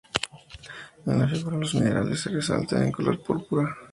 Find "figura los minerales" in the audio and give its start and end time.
1.27-2.19